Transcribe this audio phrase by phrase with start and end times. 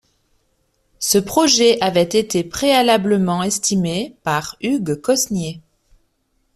[0.97, 5.61] Ce projet avait été préalablement estimé par Hugues Cosnier.